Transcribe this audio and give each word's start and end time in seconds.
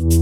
Новый 0.00 0.12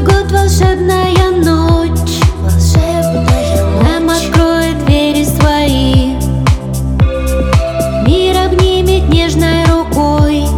год 0.00 0.32
волшебная 0.32 1.30
ночь, 1.36 2.18
волшебная 2.42 3.22
ночь. 3.22 3.60
Нам 3.80 4.10
откроет 4.10 4.84
двери 4.84 5.22
свои. 5.22 6.16
Мир 8.08 8.36
обнимет 8.44 9.08
нежной 9.08 9.64
рукой, 9.66 10.48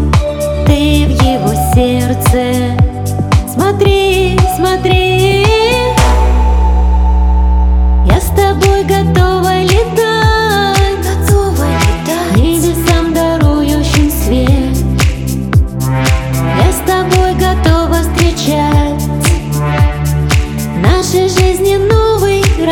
ты 0.66 1.04
в 1.04 1.10
его 1.22 1.52
сердце. 1.74 2.74
Смотри, 3.46 4.38
смотри, 4.56 5.44
я 8.06 8.18
с 8.18 8.28
тобой 8.34 8.84
готова 8.84 9.60
летать. 9.64 10.08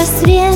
рассвет. 0.06 0.55